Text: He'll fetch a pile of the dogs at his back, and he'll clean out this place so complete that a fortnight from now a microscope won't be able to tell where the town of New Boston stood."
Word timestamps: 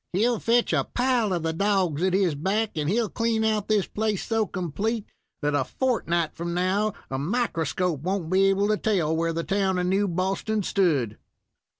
He'll 0.13 0.39
fetch 0.39 0.73
a 0.73 0.83
pile 0.83 1.31
of 1.31 1.43
the 1.43 1.53
dogs 1.53 2.01
at 2.01 2.15
his 2.15 2.33
back, 2.33 2.71
and 2.75 2.89
he'll 2.89 3.07
clean 3.07 3.43
out 3.45 3.67
this 3.67 3.85
place 3.85 4.25
so 4.25 4.47
complete 4.47 5.05
that 5.43 5.53
a 5.53 5.63
fortnight 5.63 6.33
from 6.33 6.55
now 6.55 6.93
a 7.11 7.19
microscope 7.19 8.01
won't 8.01 8.31
be 8.31 8.45
able 8.49 8.67
to 8.69 8.77
tell 8.77 9.15
where 9.15 9.31
the 9.31 9.43
town 9.43 9.77
of 9.77 9.85
New 9.85 10.07
Boston 10.07 10.63
stood." 10.63 11.19